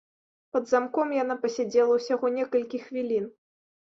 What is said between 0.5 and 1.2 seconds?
Пад замком